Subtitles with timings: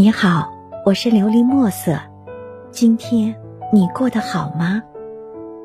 [0.00, 0.50] 你好，
[0.86, 2.00] 我是琉璃墨色。
[2.70, 3.36] 今天
[3.70, 4.82] 你过得好吗？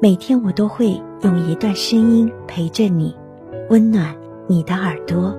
[0.02, 3.16] 每天我都会用一段声音陪着你，
[3.70, 4.14] 温暖
[4.46, 5.34] 你的耳朵。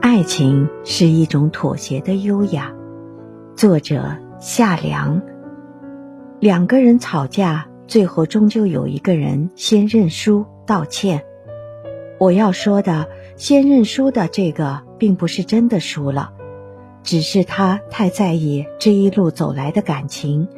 [0.00, 2.72] 爱情是一种妥协的优雅。
[3.54, 5.20] 作者夏良。
[6.40, 11.22] 两个人吵架，最后终究有一个人先认输道歉。
[12.18, 16.32] 我要说的，先认输的这个，并不是真的输了。
[17.02, 20.48] 只是他太在意这一路走来的感情，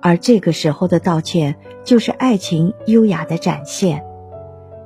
[0.00, 4.04] 而这个时候的道歉就是爱情优雅的展现。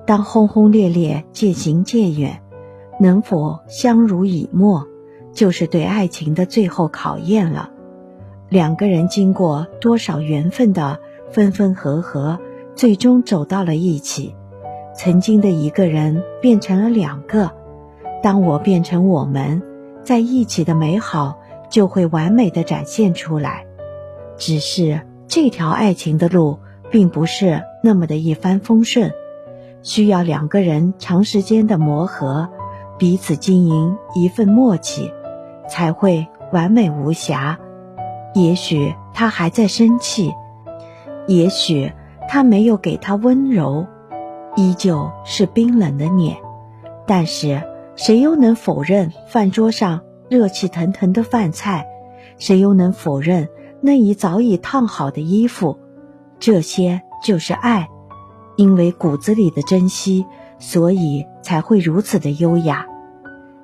[0.07, 2.43] 当轰轰烈烈渐行渐远，
[3.01, 4.87] 能否相濡以沫，
[5.33, 7.71] 就是对爱情的最后考验了。
[8.49, 11.01] 两个人经过多少缘分的
[11.31, 12.39] 分分合合，
[12.77, 14.35] 最终走到了一起。
[14.95, 17.51] 曾经的一个人变成了两个，
[18.23, 19.61] 当我变成我们。
[20.05, 21.39] 在一起的美好
[21.71, 23.67] 就会完美的展现出来，
[24.37, 26.59] 只是这条爱情的路
[26.91, 29.13] 并不是那么的一帆风顺，
[29.83, 32.51] 需要两个人长时间的磨合，
[32.99, 35.11] 彼此经营一份默契，
[35.69, 37.59] 才会完美无瑕。
[38.35, 40.35] 也许他还在生气，
[41.27, 41.91] 也许
[42.29, 43.87] 他没有给他温柔，
[44.55, 46.37] 依旧是冰冷的脸，
[47.07, 47.63] 但是。
[47.97, 51.87] 谁又能否认饭桌上热气腾腾的饭菜？
[52.39, 53.49] 谁又能否认
[53.81, 55.79] 那一早已烫好的衣服？
[56.41, 57.89] 这些就是爱，
[58.57, 60.27] 因为骨子里的珍惜，
[60.59, 62.87] 所以才会如此的优雅。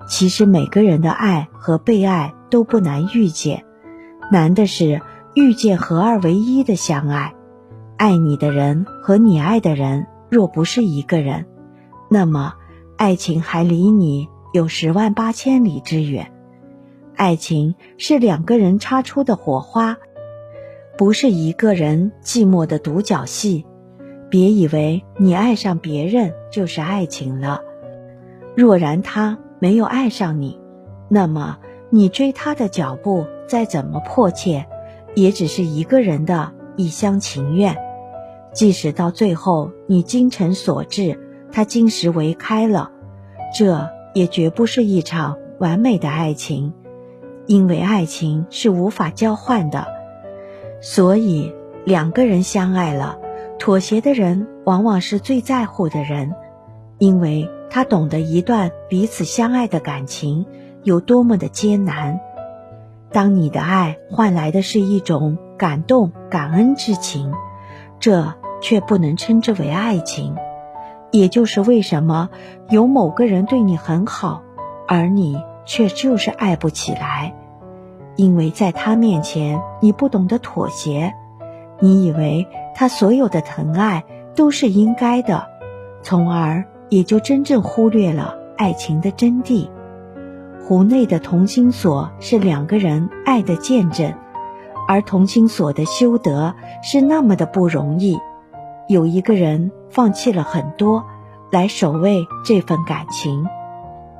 [0.08, 3.64] 其实每个人的爱和被爱都不难遇见，
[4.30, 5.02] 难的是
[5.34, 7.34] 遇见合二为一的相爱。
[7.96, 11.46] 爱你的人和你爱的人若不是一个人，
[12.08, 12.54] 那么。
[13.00, 16.30] 爱情还离你有十万八千里之远，
[17.16, 19.96] 爱情是两个人擦出的火花，
[20.98, 23.64] 不是一个人寂寞的独角戏。
[24.28, 27.62] 别以为你爱上别人就是爱情了，
[28.54, 30.60] 若然他没有爱上你，
[31.08, 31.56] 那么
[31.88, 34.66] 你追他的脚步再怎么迫切，
[35.14, 37.78] 也只是一个人的一厢情愿。
[38.52, 41.18] 即使到最后你精诚所至。
[41.52, 42.90] 他金石为开了，
[43.56, 46.72] 这也绝不是一场完美的爱情，
[47.46, 49.86] 因为爱情是无法交换的。
[50.80, 53.18] 所以两个人相爱了，
[53.58, 56.34] 妥协的人往往是最在乎的人，
[56.98, 60.46] 因为他懂得一段彼此相爱的感情
[60.82, 62.20] 有多么的艰难。
[63.12, 67.32] 当你的爱换来的是一种感动、感恩之情，
[67.98, 70.36] 这却不能称之为爱情。
[71.10, 72.30] 也就是为什么
[72.68, 74.42] 有某个人对你很好，
[74.86, 77.34] 而你却就是爱不起来，
[78.16, 81.14] 因为在他面前你不懂得妥协，
[81.78, 84.04] 你以为他所有的疼爱
[84.34, 85.46] 都是应该的，
[86.02, 89.68] 从而也就真正忽略了爱情的真谛。
[90.62, 94.14] 湖内的同心锁是两个人爱的见证，
[94.86, 98.16] 而同心锁的修得是那么的不容易。
[98.90, 101.04] 有一个人放弃了很多，
[101.52, 103.44] 来守卫这份感情；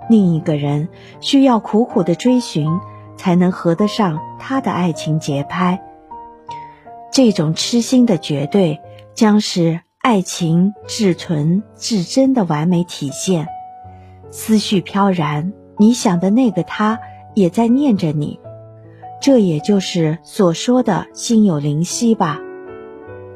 [0.09, 0.89] 另一个人
[1.19, 2.71] 需要苦苦的追寻，
[3.17, 5.83] 才能合得上他的爱情节拍。
[7.11, 8.81] 这种痴心的绝对，
[9.13, 13.49] 将是爱情至纯至真的完美体现。
[14.31, 17.01] 思绪飘然，你想的那个他
[17.35, 18.39] 也在念着你，
[19.21, 22.41] 这也就是所说的心有灵犀吧。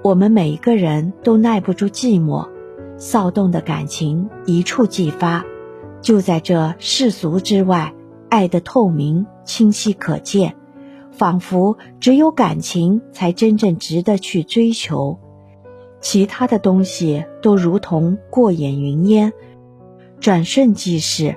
[0.04, 2.46] 我们每一个人都耐不住寂寞，
[2.98, 5.46] 骚动的感情一触即发。
[6.02, 7.94] 就在这世俗之外，
[8.28, 10.56] 爱的透明、清晰可见，
[11.10, 15.18] 仿佛只有感情才真正值得去追求，
[16.02, 19.32] 其他的东西都如同过眼云烟，
[20.20, 21.34] 转瞬即逝。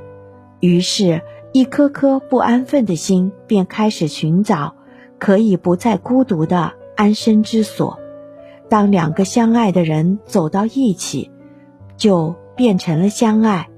[0.60, 1.22] 于是，
[1.54, 4.76] 一颗颗不安分的心便开始寻找
[5.20, 7.98] 可以不再孤独的安身之所。
[8.70, 11.32] 当两个相爱的人走到一起，
[11.96, 13.70] 就变成了相爱。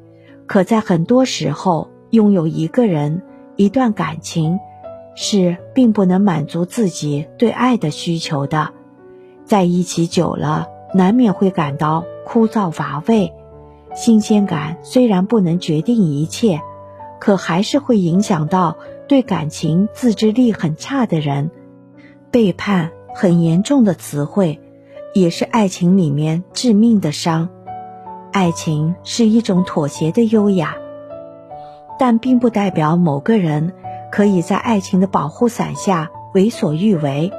[0.47, 3.21] 可在很多时候，拥有一个人、
[3.55, 4.59] 一段感情，
[5.15, 8.71] 是并不能满足自己对爱的需求的。
[9.45, 13.33] 在一起久了，难免会感到枯燥乏味。
[13.93, 16.61] 新鲜感虽然不能决定一切，
[17.19, 18.77] 可还是会影响到
[19.07, 21.51] 对感情自制力很差的人。
[22.31, 24.59] 背叛很严重的词汇。
[25.13, 27.49] 也是爱情里面致命的伤。
[28.31, 30.75] 爱情是一种妥协的优雅，
[31.97, 33.73] 但并不代表某个人
[34.11, 37.31] 可以在爱情的保护伞下为所欲为，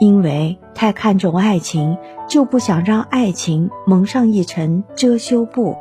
[0.00, 5.76] 因为太看重爱情，就不想让爱情蒙上一层遮羞布，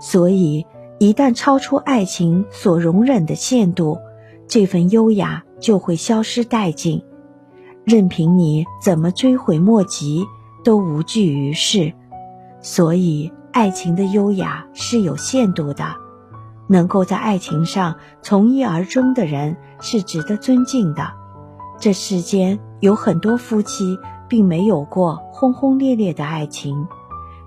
[0.00, 0.64] 所以
[0.98, 3.98] 一旦超出爱情所容忍的限度，
[4.46, 7.04] 这份优雅就会消失殆尽，
[7.88, 10.26] 任凭你怎么追悔莫及，
[10.62, 11.94] 都无济于事。
[12.60, 15.96] 所以，爱情的优雅是有限度的。
[16.66, 21.14] 能够在爱情上从一而终的人是值得尊敬的。
[21.80, 23.98] 这世间有很多夫妻
[24.28, 26.86] 并没有过轰轰烈烈的爱情，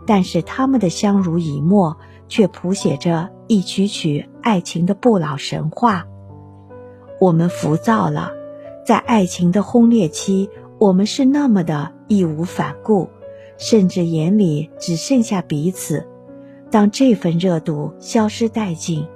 [0.08, 1.96] 但是他们的相濡以沫
[2.28, 6.04] 却谱写着一曲曲爱情的不老神话。
[7.20, 8.32] 我们浮躁了，
[8.92, 13.08] 在爱情的轰烈期，我们是那么的义无反顾，
[13.58, 16.06] 甚至眼里只剩下彼此。
[16.70, 19.08] 当这份热度消失殆尽，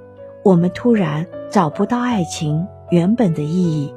[0.42, 3.92] 我们突然找不到爱情原本的意义，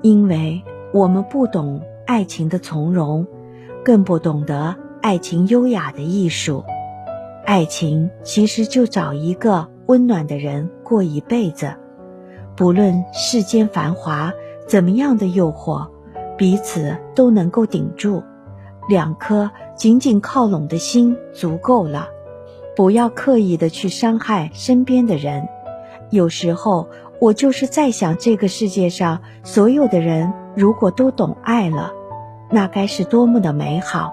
[0.00, 0.62] 因为
[0.94, 3.26] 我们不懂爱情的从容，
[3.84, 6.64] 更不懂得爱情优雅的艺术。
[7.44, 11.74] 爱情其实就找一个温暖的人过一辈子，
[12.56, 14.32] 不论世间繁华
[14.68, 15.88] 怎么样的诱惑，
[16.36, 18.22] 彼此都能够顶住。
[18.86, 22.08] 两颗紧紧靠拢的心足够了。
[22.76, 25.48] 不要刻意的去伤害身边的人。
[26.10, 26.86] 有时候，
[27.18, 31.92] 我就是在想，这个世界上所有的人，如果都懂爱了，
[32.50, 34.12] 那该是多么的美好！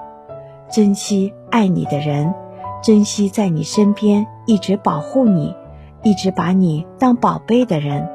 [0.72, 2.34] 珍惜爱你的人，
[2.82, 5.54] 珍惜在你身边一直保护你、
[6.02, 8.10] 一直把你当宝贝的人。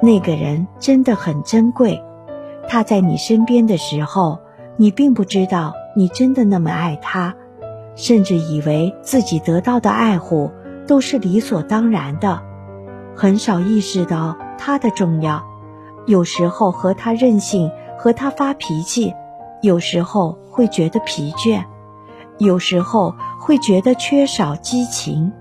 [0.00, 2.02] 那个人真的很珍贵。
[2.68, 4.38] 他在你身边的时候，
[4.76, 7.34] 你并不知道你真的那么爱他。
[7.96, 10.52] 甚至以为自己得到的爱护
[10.86, 12.40] 都是理所当然的，
[13.16, 15.42] 很少意识到他的重要。
[16.06, 19.12] 有时候和他任性，和他发脾气；
[19.62, 21.64] 有时候会觉得疲倦，
[22.38, 25.32] 有时候会觉得缺少激情。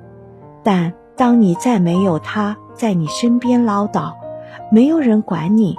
[0.64, 4.14] 但当你再没有他在你身边唠叨，
[4.72, 5.76] 没有人管你，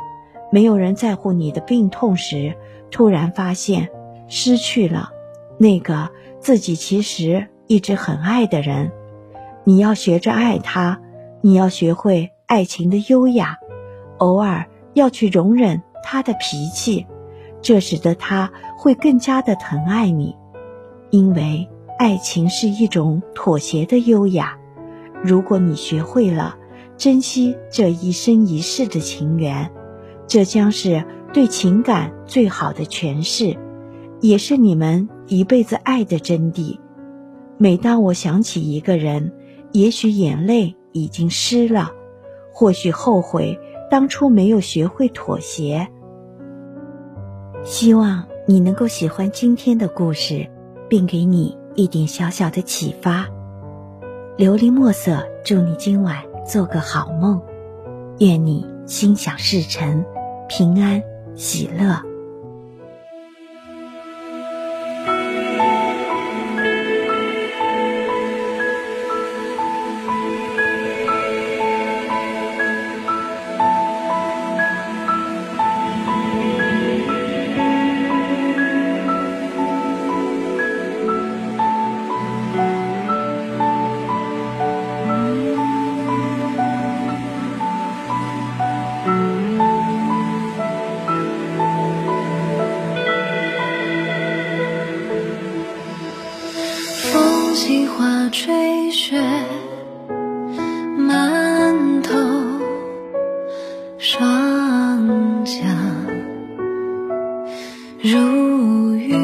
[0.51, 2.55] 没有人在乎你的病痛时，
[2.91, 3.89] 突然发现
[4.29, 5.11] 失去了
[5.59, 6.11] 那个。
[6.41, 8.93] 自己其实一直很爱的人，
[9.65, 11.01] 你要学着爱他，
[11.41, 13.59] 你要学会爱情的优雅，
[14.19, 14.65] 偶尔
[14.95, 17.05] 要去容忍他的脾气，
[17.61, 20.37] 这使得他会更加的疼爱你。
[21.11, 24.57] 因为爱情是一种妥协的优雅，
[25.25, 26.57] 如果你学会了
[26.99, 29.71] 珍惜这一生一世的情缘，
[30.27, 33.57] 这将是对情感最好的诠释。
[34.21, 36.81] 也是你们一辈子爱的真谛。
[37.57, 39.33] 每当我想起一个人，
[39.71, 41.93] 也许眼泪已经湿了，
[42.53, 43.57] 或许后悔
[43.89, 45.87] 当初没有学会妥协。
[47.63, 50.51] 希望你能够喜欢今天的故事，
[50.89, 53.29] 并给你一点小小的启发。
[54.37, 57.43] 琉璃墨色，祝你今晚做个好梦，
[58.21, 60.03] 愿你心想事成，
[60.49, 61.03] 平安
[61.37, 62.01] 喜乐。
[97.99, 99.21] 花吹雪，
[100.97, 102.15] 满头
[103.99, 105.67] 霜降
[108.01, 109.17] 如雨，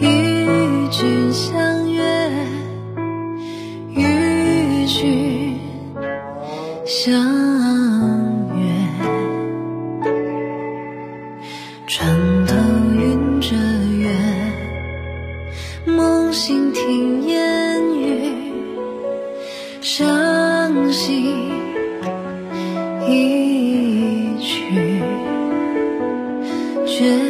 [0.00, 2.02] 与君相约，
[3.94, 5.56] 与君
[6.84, 7.39] 相
[27.00, 27.29] 绝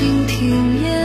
[0.00, 0.99] 蜻蜓也。